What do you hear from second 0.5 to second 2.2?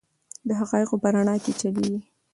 حقایقو په رڼا کې چلیږي.